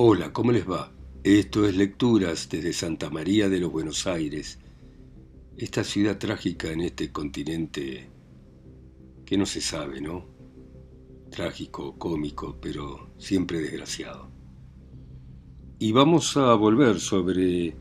[0.00, 0.92] Hola, ¿cómo les va?
[1.24, 4.60] Esto es Lecturas desde Santa María de los Buenos Aires,
[5.56, 8.08] esta ciudad trágica en este continente
[9.26, 10.24] que no se sabe, ¿no?
[11.32, 14.30] Trágico, cómico, pero siempre desgraciado.
[15.80, 17.74] Y vamos a volver sobre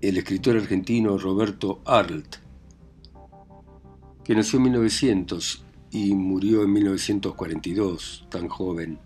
[0.00, 2.38] el escritor argentino Roberto Arlt,
[4.24, 8.98] que nació en 1900 y murió en 1942, tan joven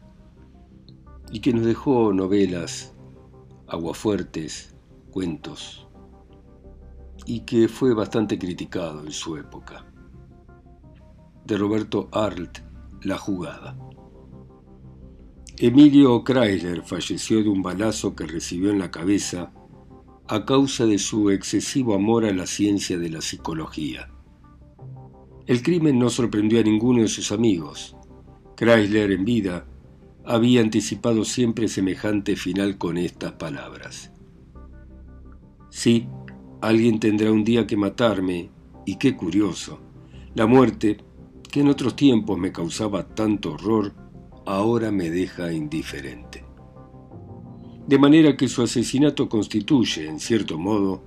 [1.31, 2.95] y que nos dejó novelas,
[3.67, 4.75] aguafuertes,
[5.11, 5.87] cuentos,
[7.25, 9.87] y que fue bastante criticado en su época.
[11.45, 12.59] De Roberto Arlt,
[13.03, 13.77] La jugada.
[15.59, 19.53] Emilio Chrysler falleció de un balazo que recibió en la cabeza
[20.29, 24.11] a causa de su excesivo amor a la ciencia de la psicología.
[25.47, 27.97] El crimen no sorprendió a ninguno de sus amigos.
[28.57, 29.67] Chrysler en vida
[30.27, 34.11] había anticipado siempre semejante final con estas palabras.
[35.71, 36.09] Sí,
[36.61, 38.51] alguien tendrá un día que matarme,
[38.85, 39.81] y qué curioso,
[40.35, 40.99] la muerte,
[41.51, 43.95] que en otros tiempos me causaba tanto horror,
[44.45, 46.45] ahora me deja indiferente.
[47.87, 51.05] De manera que su asesinato constituye, en cierto modo,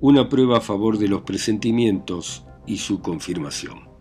[0.00, 3.95] una prueba a favor de los presentimientos y su confirmación.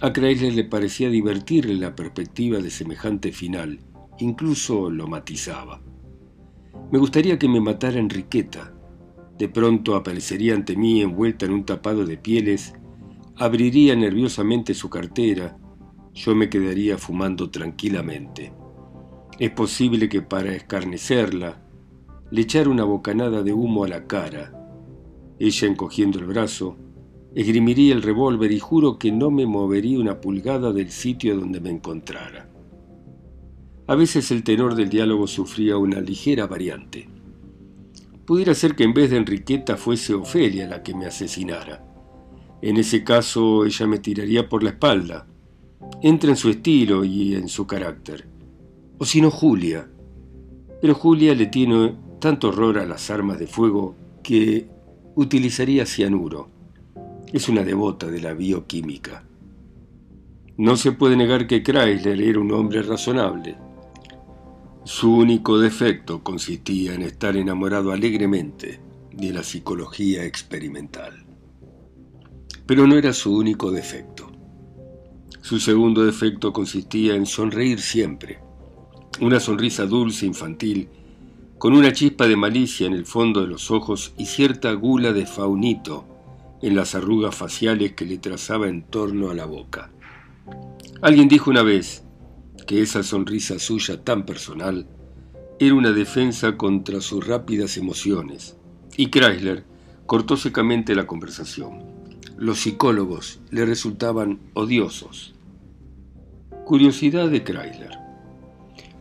[0.00, 3.78] A Chrysler le parecía divertirle la perspectiva de semejante final,
[4.18, 5.80] incluso lo matizaba.
[6.90, 8.74] Me gustaría que me matara Enriqueta.
[9.38, 12.74] De pronto aparecería ante mí envuelta en un tapado de pieles,
[13.36, 15.56] abriría nerviosamente su cartera,
[16.12, 18.52] yo me quedaría fumando tranquilamente.
[19.38, 21.60] Es posible que para escarnecerla
[22.30, 24.52] le echara una bocanada de humo a la cara.
[25.38, 26.76] Ella encogiendo el brazo,
[27.34, 31.70] Esgrimiría el revólver y juro que no me movería una pulgada del sitio donde me
[31.70, 32.48] encontrara.
[33.88, 37.08] A veces el tenor del diálogo sufría una ligera variante.
[38.24, 41.84] Pudiera ser que en vez de Enriqueta fuese Ofelia la que me asesinara.
[42.62, 45.26] En ese caso ella me tiraría por la espalda.
[46.02, 48.28] Entra en su estilo y en su carácter.
[48.98, 49.90] O si no Julia.
[50.80, 54.68] Pero Julia le tiene tanto horror a las armas de fuego que
[55.16, 56.53] utilizaría cianuro
[57.34, 59.24] es una devota de la bioquímica.
[60.56, 63.56] No se puede negar que Chrysler era un hombre razonable.
[64.84, 68.78] Su único defecto consistía en estar enamorado alegremente
[69.12, 71.24] de la psicología experimental.
[72.66, 74.30] Pero no era su único defecto.
[75.40, 78.38] Su segundo defecto consistía en sonreír siempre,
[79.20, 80.88] una sonrisa dulce infantil,
[81.58, 85.26] con una chispa de malicia en el fondo de los ojos y cierta gula de
[85.26, 86.13] faunito
[86.64, 89.90] en las arrugas faciales que le trazaba en torno a la boca.
[91.02, 92.04] Alguien dijo una vez
[92.66, 94.86] que esa sonrisa suya tan personal
[95.58, 98.56] era una defensa contra sus rápidas emociones,
[98.96, 99.64] y Chrysler
[100.06, 101.82] cortó secamente la conversación.
[102.38, 105.34] Los psicólogos le resultaban odiosos.
[106.64, 107.98] Curiosidad de Chrysler.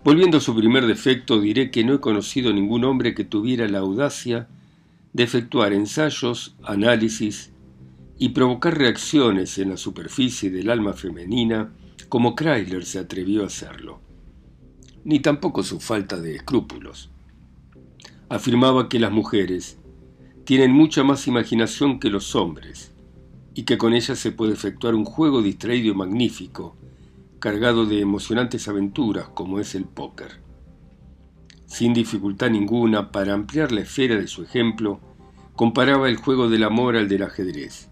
[0.04, 3.80] Volviendo a su primer defecto, diré que no he conocido ningún hombre que tuviera la
[3.80, 4.50] audacia
[5.14, 7.53] de efectuar ensayos, análisis
[8.24, 11.74] y provocar reacciones en la superficie del alma femenina
[12.08, 14.00] como Chrysler se atrevió a hacerlo,
[15.04, 17.12] ni tampoco su falta de escrúpulos.
[18.30, 19.78] Afirmaba que las mujeres
[20.46, 22.94] tienen mucha más imaginación que los hombres
[23.56, 26.78] y que con ellas se puede efectuar un juego distraído y magnífico,
[27.40, 30.40] cargado de emocionantes aventuras como es el póker.
[31.66, 35.02] Sin dificultad ninguna, para ampliar la esfera de su ejemplo,
[35.58, 37.90] comparaba el juego del amor al del ajedrez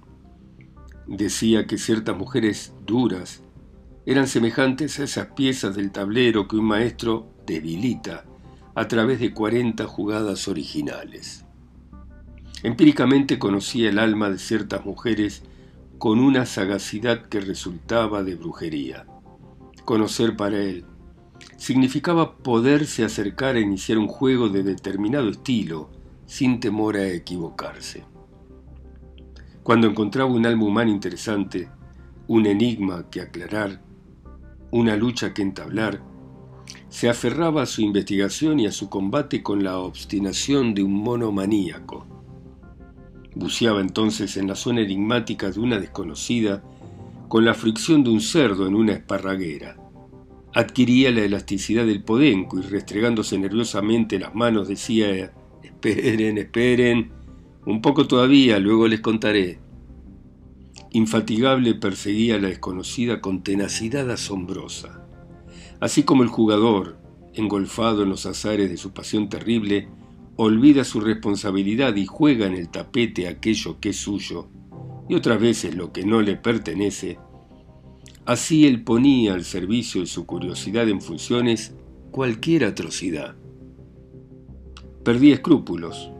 [1.07, 3.41] Decía que ciertas mujeres duras
[4.05, 8.25] eran semejantes a esas piezas del tablero que un maestro debilita
[8.75, 11.45] a través de 40 jugadas originales.
[12.63, 15.43] Empíricamente conocía el alma de ciertas mujeres
[15.97, 19.05] con una sagacidad que resultaba de brujería.
[19.85, 20.85] Conocer para él
[21.57, 25.89] significaba poderse acercar a iniciar un juego de determinado estilo
[26.25, 28.03] sin temor a equivocarse.
[29.63, 31.69] Cuando encontraba un alma humana interesante,
[32.27, 33.81] un enigma que aclarar,
[34.71, 36.01] una lucha que entablar,
[36.89, 41.31] se aferraba a su investigación y a su combate con la obstinación de un mono
[41.31, 42.07] maníaco.
[43.35, 46.63] Buceaba entonces en la zona enigmática de una desconocida
[47.27, 49.77] con la fricción de un cerdo en una esparraguera.
[50.53, 55.31] Adquiría la elasticidad del podenco y restregándose nerviosamente las manos decía
[55.63, 57.11] Esperen, esperen,
[57.65, 59.59] un poco todavía, luego les contaré.
[60.91, 65.05] Infatigable perseguía a la desconocida con tenacidad asombrosa.
[65.79, 66.97] Así como el jugador,
[67.33, 69.87] engolfado en los azares de su pasión terrible,
[70.35, 74.47] olvida su responsabilidad y juega en el tapete aquello que es suyo,
[75.07, 77.19] y otras veces lo que no le pertenece,
[78.25, 81.75] así él ponía al servicio de su curiosidad en funciones
[82.11, 83.35] cualquier atrocidad.
[85.03, 86.11] Perdía escrúpulos,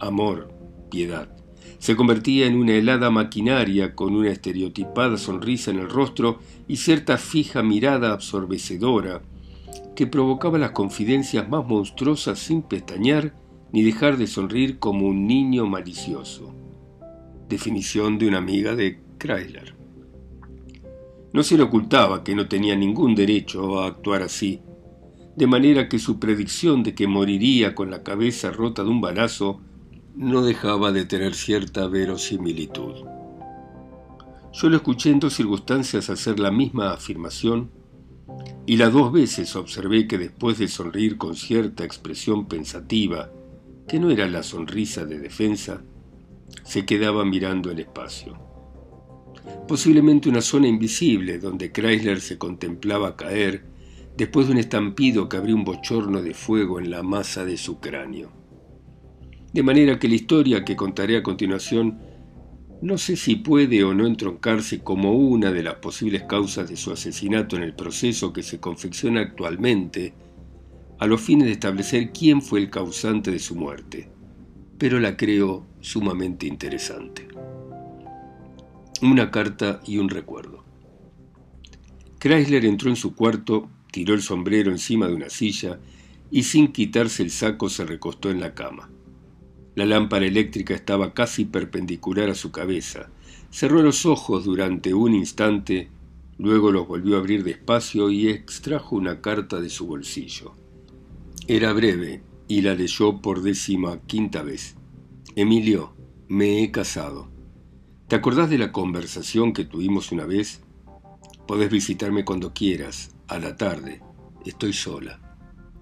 [0.00, 0.53] amor,
[1.78, 6.38] Se convertía en una helada maquinaria con una estereotipada sonrisa en el rostro
[6.68, 9.22] y cierta fija mirada absorbecedora
[9.94, 13.34] que provocaba las confidencias más monstruosas sin pestañear
[13.72, 16.54] ni dejar de sonreír como un niño malicioso.
[17.48, 19.74] Definición de una amiga de Chrysler.
[21.32, 24.60] No se le ocultaba que no tenía ningún derecho a actuar así,
[25.36, 29.60] de manera que su predicción de que moriría con la cabeza rota de un balazo
[30.16, 33.04] no dejaba de tener cierta verosimilitud.
[34.52, 37.70] Yo lo escuché en dos circunstancias hacer la misma afirmación
[38.64, 43.32] y las dos veces observé que después de sonreír con cierta expresión pensativa
[43.88, 45.82] que no era la sonrisa de defensa,
[46.62, 48.38] se quedaba mirando el espacio.
[49.66, 53.64] Posiblemente una zona invisible donde Chrysler se contemplaba caer
[54.16, 57.80] después de un estampido que abrió un bochorno de fuego en la masa de su
[57.80, 58.43] cráneo.
[59.54, 62.00] De manera que la historia que contaré a continuación
[62.82, 66.90] no sé si puede o no entroncarse como una de las posibles causas de su
[66.90, 70.12] asesinato en el proceso que se confecciona actualmente
[70.98, 74.08] a los fines de establecer quién fue el causante de su muerte,
[74.76, 77.28] pero la creo sumamente interesante.
[79.02, 80.64] Una carta y un recuerdo.
[82.18, 85.78] Chrysler entró en su cuarto, tiró el sombrero encima de una silla
[86.28, 88.90] y sin quitarse el saco se recostó en la cama.
[89.74, 93.10] La lámpara eléctrica estaba casi perpendicular a su cabeza.
[93.50, 95.88] Cerró los ojos durante un instante,
[96.38, 100.52] luego los volvió a abrir despacio y extrajo una carta de su bolsillo.
[101.48, 104.76] Era breve y la leyó por décima quinta vez.
[105.34, 105.94] Emilio,
[106.28, 107.28] me he casado.
[108.06, 110.62] ¿Te acordás de la conversación que tuvimos una vez?
[111.48, 114.00] Podés visitarme cuando quieras, a la tarde.
[114.44, 115.20] Estoy sola.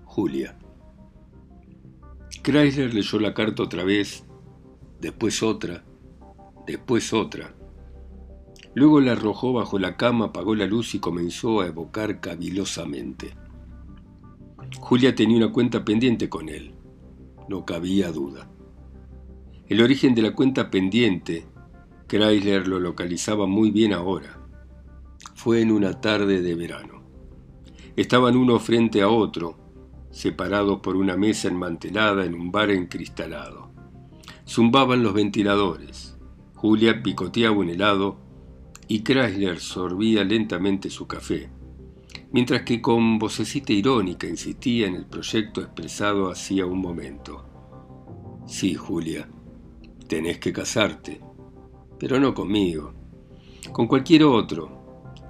[0.05, 0.57] Julia.
[2.41, 4.25] Chrysler leyó la carta otra vez,
[5.01, 5.85] después otra,
[6.67, 7.55] después otra.
[8.75, 13.35] Luego la arrojó bajo la cama, apagó la luz y comenzó a evocar cavilosamente.
[14.81, 16.75] Julia tenía una cuenta pendiente con él.
[17.49, 18.51] No cabía duda.
[19.69, 21.47] El origen de la cuenta pendiente,
[22.09, 24.39] Chrysler lo localizaba muy bien ahora.
[25.35, 27.03] Fue en una tarde de verano.
[27.97, 29.59] Estaban uno frente a otro,
[30.13, 33.73] separados por una mesa enmantelada en un bar encristalado.
[34.49, 36.17] Zumbaban los ventiladores.
[36.55, 38.19] Julia picoteaba un helado
[38.87, 41.51] y Chrysler sorbía lentamente su café
[42.33, 47.45] mientras que con vocecita irónica insistía en el proyecto expresado hacía un momento.
[48.47, 49.29] Sí, Julia,
[50.09, 51.21] tenés que casarte,
[51.99, 52.95] pero no conmigo,
[53.73, 54.81] con cualquier otro.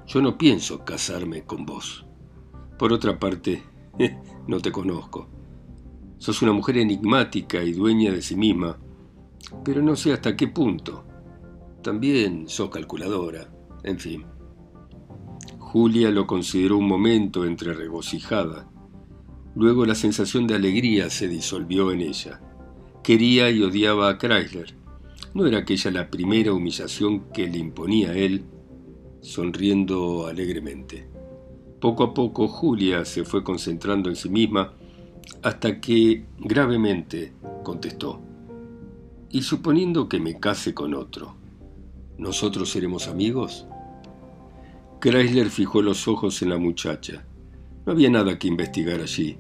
[0.07, 2.07] Yo no pienso casarme con vos.
[2.79, 3.63] Por otra parte,
[4.47, 5.29] no te conozco.
[6.19, 8.79] Sos una mujer enigmática y dueña de sí misma,
[9.65, 11.05] pero no sé hasta qué punto.
[11.83, 13.49] También sos calculadora,
[13.83, 14.25] en fin.
[15.59, 18.69] Julia lo consideró un momento entre regocijada.
[19.55, 22.41] Luego la sensación de alegría se disolvió en ella.
[23.03, 24.77] Quería y odiaba a Chrysler.
[25.35, 28.45] ¿No era aquella la primera humillación que le imponía a él?
[29.21, 31.09] Sonriendo alegremente.
[31.83, 34.73] Poco a poco Julia se fue concentrando en sí misma
[35.43, 37.33] hasta que gravemente
[37.65, 38.21] contestó.
[39.31, 41.35] Y suponiendo que me case con otro,
[42.19, 43.67] ¿nosotros seremos amigos?
[45.01, 47.25] Chrysler fijó los ojos en la muchacha.
[47.85, 49.39] No había nada que investigar allí.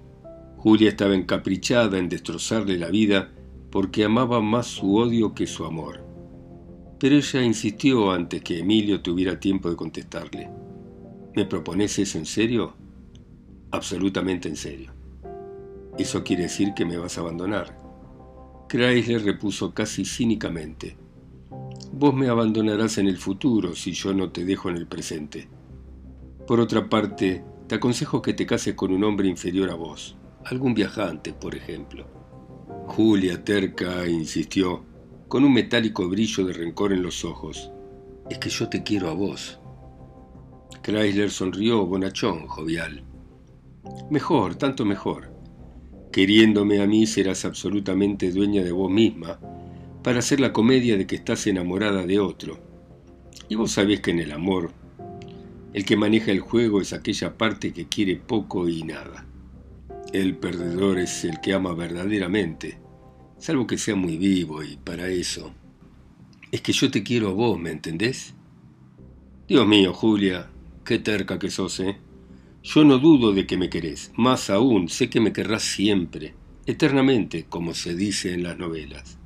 [0.56, 3.30] Julia estaba encaprichada en destrozarle la vida
[3.70, 6.04] porque amaba más su odio que su amor.
[6.98, 10.61] Pero ella insistió antes que Emilio tuviera tiempo de contestarle.
[11.34, 12.74] ¿Me propones eso en serio?
[13.70, 14.92] Absolutamente en serio.
[15.98, 17.80] ¿Eso quiere decir que me vas a abandonar?
[18.68, 20.96] Chrysler repuso casi cínicamente.
[21.90, 25.48] Vos me abandonarás en el futuro si yo no te dejo en el presente.
[26.46, 30.74] Por otra parte, te aconsejo que te cases con un hombre inferior a vos, algún
[30.74, 32.06] viajante, por ejemplo.
[32.88, 34.84] Julia, terca, insistió,
[35.28, 37.70] con un metálico brillo de rencor en los ojos.
[38.28, 39.61] Es que yo te quiero a vos.
[40.80, 43.04] Chrysler sonrió, bonachón, jovial.
[44.10, 45.32] Mejor, tanto mejor.
[46.12, 49.38] Queriéndome a mí serás absolutamente dueña de vos misma,
[50.02, 52.58] para hacer la comedia de que estás enamorada de otro.
[53.48, 54.72] Y vos sabés que en el amor,
[55.72, 59.26] el que maneja el juego es aquella parte que quiere poco y nada.
[60.12, 62.78] El perdedor es el que ama verdaderamente,
[63.38, 65.54] salvo que sea muy vivo y para eso.
[66.50, 68.34] Es que yo te quiero a vos, ¿me entendés?
[69.48, 70.51] Dios mío, Julia,
[70.84, 71.98] qué terca que sos, ¿eh?
[72.62, 76.34] Yo no dudo de que me querés, más aún sé que me querrás siempre,
[76.66, 79.18] eternamente, como se dice en las novelas.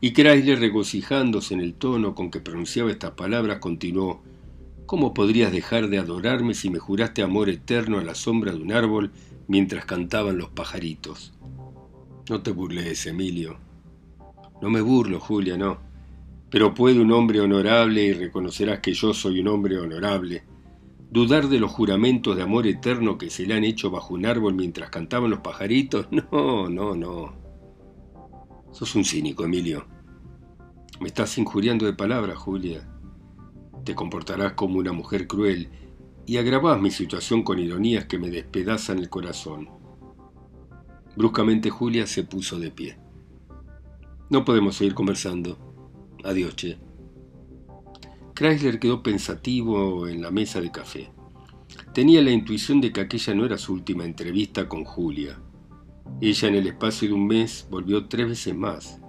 [0.00, 4.22] Y Chrysler, regocijándose en el tono con que pronunciaba estas palabras, continuó
[4.86, 8.72] ¿Cómo podrías dejar de adorarme si me juraste amor eterno a la sombra de un
[8.72, 9.10] árbol
[9.48, 11.32] mientras cantaban los pajaritos?
[12.28, 13.56] No te burles, Emilio.
[14.60, 15.78] No me burlo, Julia, no.
[16.50, 20.42] Pero puede un hombre honorable, y reconocerás que yo soy un hombre honorable,
[21.12, 24.54] dudar de los juramentos de amor eterno que se le han hecho bajo un árbol
[24.54, 26.08] mientras cantaban los pajaritos?
[26.10, 27.34] No, no, no.
[28.72, 29.86] Sos un cínico, Emilio.
[31.00, 32.88] Me estás injuriando de palabras, Julia.
[33.84, 35.68] Te comportarás como una mujer cruel
[36.24, 39.68] y agravás mi situación con ironías que me despedazan el corazón.
[41.14, 42.98] Bruscamente Julia se puso de pie.
[44.30, 45.58] No podemos seguir conversando.
[46.24, 46.91] Adiós, che.
[48.34, 51.10] Chrysler quedó pensativo en la mesa de café.
[51.92, 55.38] Tenía la intuición de que aquella no era su última entrevista con Julia.
[56.20, 59.00] Ella en el espacio de un mes volvió tres veces más.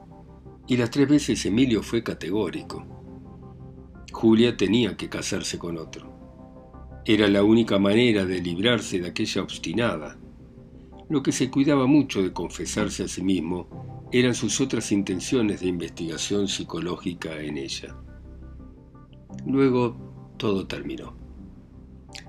[0.67, 2.85] Y las tres veces Emilio fue categórico.
[4.11, 6.11] Julia tenía que casarse con otro.
[7.05, 10.17] Era la única manera de librarse de aquella obstinada.
[11.09, 15.67] Lo que se cuidaba mucho de confesarse a sí mismo eran sus otras intenciones de
[15.67, 17.95] investigación psicológica en ella.
[19.45, 21.15] Luego todo terminó.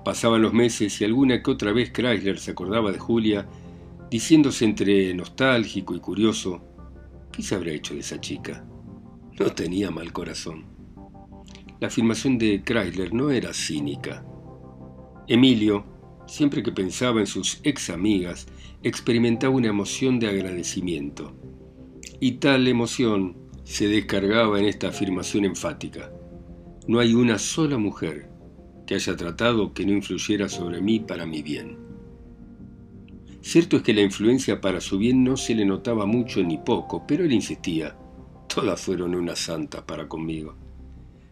[0.03, 3.47] Pasaban los meses y alguna que otra vez Chrysler se acordaba de Julia,
[4.09, 6.61] diciéndose entre nostálgico y curioso,
[7.31, 8.65] ¿qué se habrá hecho de esa chica?
[9.39, 10.65] No tenía mal corazón.
[11.79, 14.25] La afirmación de Chrysler no era cínica.
[15.27, 15.85] Emilio,
[16.27, 18.47] siempre que pensaba en sus ex amigas,
[18.83, 21.35] experimentaba una emoción de agradecimiento.
[22.19, 26.11] Y tal emoción se descargaba en esta afirmación enfática.
[26.87, 28.29] No hay una sola mujer
[28.85, 31.77] que haya tratado que no influyera sobre mí para mi bien.
[33.41, 37.05] Cierto es que la influencia para su bien no se le notaba mucho ni poco,
[37.07, 37.97] pero él insistía.
[38.47, 40.55] Todas fueron unas santas para conmigo.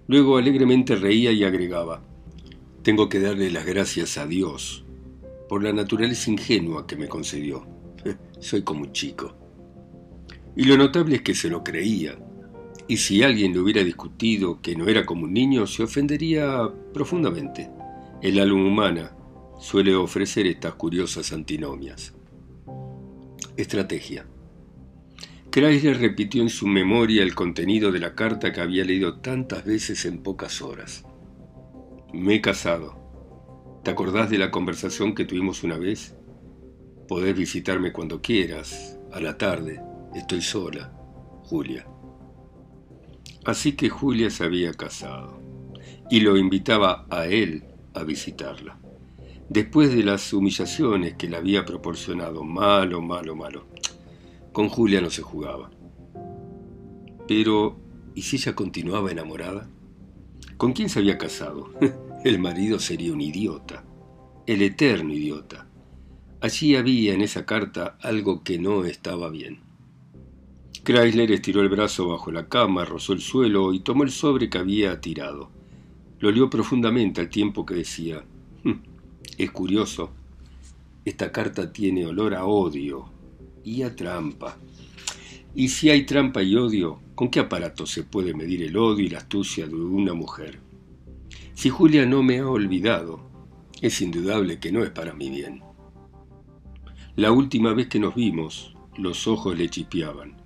[0.07, 2.03] Luego alegremente reía y agregaba,
[2.81, 4.83] tengo que darle las gracias a Dios
[5.47, 7.65] por la naturaleza ingenua que me concedió.
[8.39, 9.35] Soy como un chico.
[10.55, 12.17] Y lo notable es que se lo creía,
[12.87, 17.69] y si alguien le hubiera discutido que no era como un niño, se ofendería profundamente.
[18.21, 19.15] El alma humana
[19.59, 22.13] suele ofrecer estas curiosas antinomias.
[23.55, 24.25] Estrategia.
[25.51, 30.03] Chrysler repitió en su memoria el contenido de la carta que había leído tantas veces
[30.05, 31.05] en pocas horas.
[32.11, 33.81] Me he casado.
[33.83, 36.15] ¿Te acordás de la conversación que tuvimos una vez?
[37.07, 39.79] Podés visitarme cuando quieras, a la tarde.
[40.15, 40.91] Estoy sola.
[41.43, 41.85] Julia.
[43.45, 45.39] Así que Julia se había casado
[46.09, 48.77] y lo invitaba a él a visitarla.
[49.49, 53.65] Después de las humillaciones que le había proporcionado, malo, malo, malo.
[54.51, 55.69] Con Julia no se jugaba.
[57.27, 57.77] Pero,
[58.15, 59.67] ¿y si ella continuaba enamorada?
[60.57, 61.73] ¿Con quién se había casado?
[62.23, 63.83] El marido sería un idiota,
[64.45, 65.67] el eterno idiota.
[66.39, 69.62] Allí había en esa carta algo que no estaba bien.
[70.83, 74.57] Chrysler estiró el brazo bajo la cama, rozó el suelo y tomó el sobre que
[74.57, 75.49] había tirado.
[76.19, 78.23] Lo olió profundamente al tiempo que decía,
[78.63, 78.73] hm,
[79.37, 80.11] es curioso,
[81.05, 83.09] esta carta tiene olor a odio,
[83.63, 84.57] y a trampa.
[85.55, 89.09] Y si hay trampa y odio, ¿con qué aparato se puede medir el odio y
[89.09, 90.59] la astucia de una mujer?
[91.53, 93.21] Si Julia no me ha olvidado,
[93.81, 95.61] es indudable que no es para mi bien.
[97.15, 100.42] La última vez que nos vimos, los ojos le chipeaban.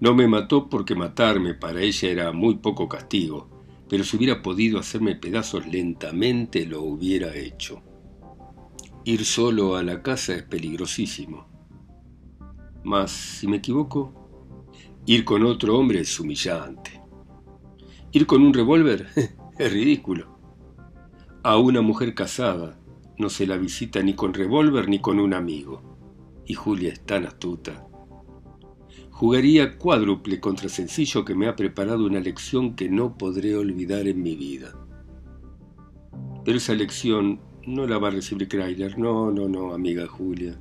[0.00, 3.48] No me mató porque matarme para ella era muy poco castigo,
[3.88, 7.82] pero si hubiera podido hacerme pedazos lentamente lo hubiera hecho.
[9.04, 11.46] Ir solo a la casa es peligrosísimo.
[12.82, 14.12] Mas, si me equivoco,
[15.06, 17.00] ir con otro hombre es humillante.
[18.12, 19.08] Ir con un revólver
[19.58, 20.38] es ridículo.
[21.42, 22.78] A una mujer casada
[23.18, 25.82] no se la visita ni con revólver ni con un amigo.
[26.46, 27.86] Y Julia es tan astuta.
[29.14, 34.20] Jugaría cuádruple contra Sencillo que me ha preparado una lección que no podré olvidar en
[34.20, 34.74] mi vida.
[36.44, 38.98] Pero esa lección no la va a recibir Chrysler.
[38.98, 40.58] No, no, no, amiga Julia.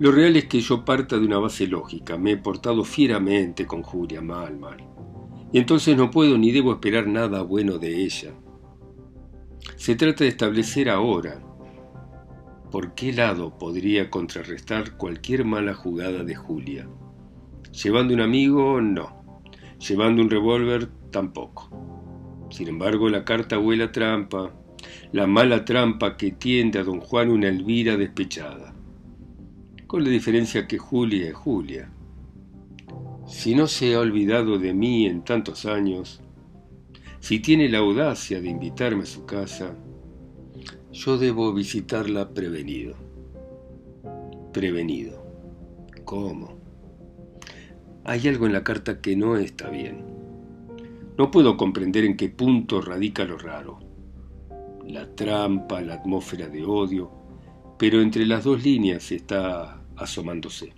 [0.00, 3.82] Lo real es que yo parta de una base lógica, me he portado fieramente con
[3.82, 4.78] Julia, mal, mal.
[5.52, 8.34] Y entonces no puedo ni debo esperar nada bueno de ella.
[9.76, 11.40] Se trata de establecer ahora
[12.72, 16.88] por qué lado podría contrarrestar cualquier mala jugada de Julia.
[17.70, 19.22] Llevando un amigo, no.
[19.78, 21.68] Llevando un revólver, tampoco.
[22.50, 24.54] Sin embargo, la carta huele a trampa,
[25.12, 28.74] la mala trampa que tiende a don Juan una Elvira despechada.
[29.86, 31.92] Con la diferencia que Julia es Julia.
[33.26, 36.22] Si no se ha olvidado de mí en tantos años,
[37.20, 39.76] si tiene la audacia de invitarme a su casa,
[40.92, 42.94] yo debo visitarla prevenido.
[44.52, 45.24] Prevenido.
[46.04, 46.58] ¿Cómo?
[48.04, 50.04] Hay algo en la carta que no está bien.
[51.16, 53.78] No puedo comprender en qué punto radica lo raro.
[54.86, 57.10] La trampa, la atmósfera de odio,
[57.78, 60.74] pero entre las dos líneas está asomándose.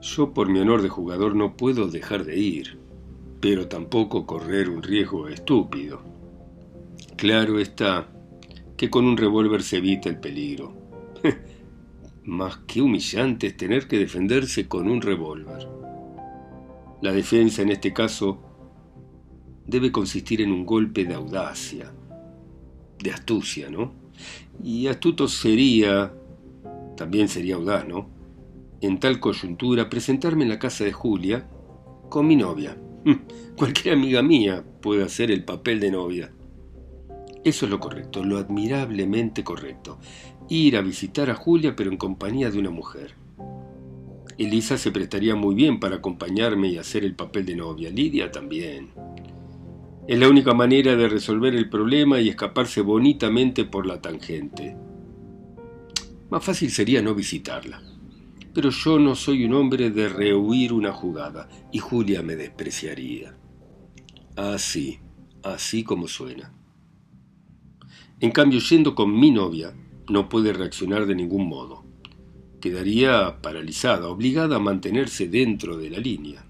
[0.00, 2.78] Yo por mi honor de jugador no puedo dejar de ir,
[3.40, 6.02] pero tampoco correr un riesgo estúpido.
[7.16, 8.08] Claro está
[8.76, 10.74] que con un revólver se evita el peligro.
[12.24, 15.68] Más que humillante es tener que defenderse con un revólver.
[17.02, 18.40] La defensa en este caso
[19.66, 21.92] debe consistir en un golpe de audacia,
[23.02, 23.92] de astucia, ¿no?
[24.62, 26.12] Y astuto sería,
[26.96, 28.08] también sería audaz, ¿no?
[28.80, 31.46] En tal coyuntura, presentarme en la casa de Julia
[32.08, 32.76] con mi novia.
[33.56, 36.32] Cualquier amiga mía puede hacer el papel de novia.
[37.46, 40.00] Eso es lo correcto, lo admirablemente correcto.
[40.48, 43.14] Ir a visitar a Julia pero en compañía de una mujer.
[44.36, 47.88] Elisa se prestaría muy bien para acompañarme y hacer el papel de novia.
[47.90, 48.90] Lidia también.
[50.08, 54.76] Es la única manera de resolver el problema y escaparse bonitamente por la tangente.
[56.28, 57.80] Más fácil sería no visitarla.
[58.54, 63.36] Pero yo no soy un hombre de rehuir una jugada, y Julia me despreciaría.
[64.34, 64.98] Así,
[65.44, 66.55] así como suena.
[68.20, 69.74] En cambio, yendo con mi novia,
[70.08, 71.86] no puede reaccionar de ningún modo
[72.60, 76.44] quedaría paralizada, obligada a mantenerse dentro de la línea.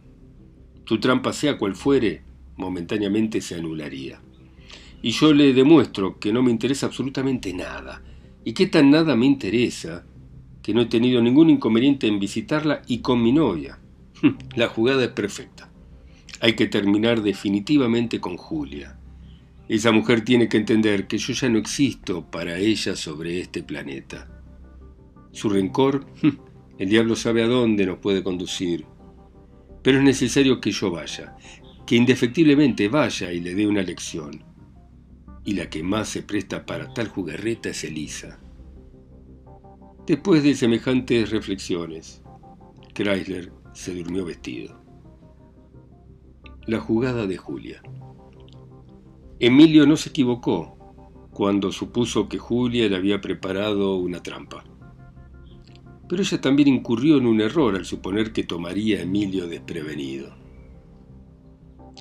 [0.84, 2.22] Tu trampa, sea cual fuere,
[2.56, 4.20] momentáneamente se anularía.
[5.02, 8.02] Y yo le demuestro que no me interesa absolutamente nada,
[8.44, 10.06] y que tan nada me interesa,
[10.62, 13.78] que no he tenido ningún inconveniente en visitarla y con mi novia.
[14.56, 15.70] La jugada es perfecta.
[16.40, 18.98] Hay que terminar definitivamente con Julia.
[19.68, 24.28] Esa mujer tiene que entender que yo ya no existo para ella sobre este planeta.
[25.32, 26.06] Su rencor,
[26.78, 28.86] el diablo sabe a dónde nos puede conducir.
[29.82, 31.36] Pero es necesario que yo vaya,
[31.84, 34.44] que indefectiblemente vaya y le dé una lección.
[35.44, 38.40] Y la que más se presta para tal jugarreta es Elisa.
[40.06, 42.22] Después de semejantes reflexiones,
[42.94, 44.80] Chrysler se durmió vestido.
[46.66, 47.82] La jugada de Julia.
[49.38, 50.76] Emilio no se equivocó
[51.30, 54.64] cuando supuso que Julia le había preparado una trampa.
[56.08, 60.34] Pero ella también incurrió en un error al suponer que tomaría a Emilio desprevenido.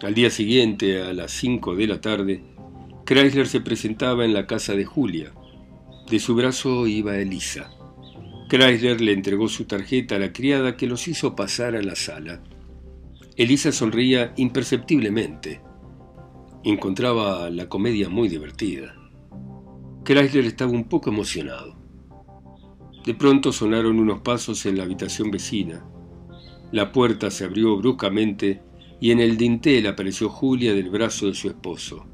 [0.02, 2.44] Al día siguiente, a las cinco de la tarde,
[3.06, 5.34] Chrysler se presentaba en la casa de Julia.
[6.10, 7.70] De su brazo iba Elisa.
[8.48, 12.42] Chrysler le entregó su tarjeta a la criada que los hizo pasar a la sala.
[13.36, 15.60] Elisa sonreía imperceptiblemente.
[16.68, 18.96] Encontraba la comedia muy divertida.
[20.04, 21.76] Chrysler estaba un poco emocionado.
[23.06, 25.86] De pronto sonaron unos pasos en la habitación vecina.
[26.72, 28.64] La puerta se abrió bruscamente
[29.00, 32.08] y en el dintel apareció Julia del brazo de su esposo.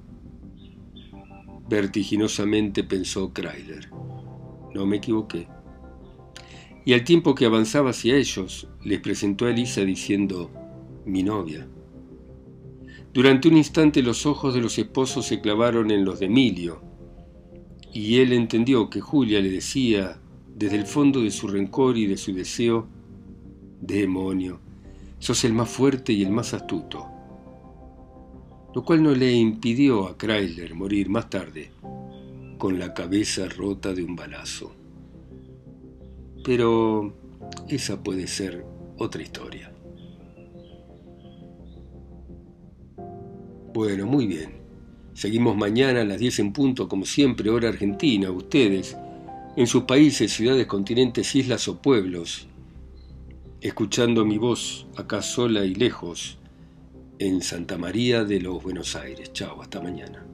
[1.69, 3.89] Vertiginosamente pensó Chrysler.
[4.75, 5.47] No me equivoqué.
[6.83, 10.51] Y al tiempo que avanzaba hacia ellos, les presentó a Elisa diciendo,
[11.05, 11.69] mi novia.
[13.13, 16.81] Durante un instante los ojos de los esposos se clavaron en los de Emilio,
[17.93, 20.17] y él entendió que Julia le decía
[20.55, 22.87] desde el fondo de su rencor y de su deseo,
[23.81, 24.59] demonio,
[25.19, 27.05] sos el más fuerte y el más astuto.
[28.73, 31.71] Lo cual no le impidió a Chrysler morir más tarde
[32.57, 34.71] con la cabeza rota de un balazo.
[36.45, 37.13] Pero
[37.67, 38.65] esa puede ser
[38.97, 39.70] otra historia.
[43.73, 44.61] Bueno, muy bien.
[45.13, 48.29] Seguimos mañana a las 10 en punto, como siempre, hora argentina.
[48.31, 48.97] Ustedes,
[49.55, 52.47] en sus países, ciudades, continentes, islas o pueblos,
[53.61, 56.37] escuchando mi voz acá sola y lejos
[57.19, 59.31] en Santa María de los Buenos Aires.
[59.31, 60.30] Chao, hasta mañana.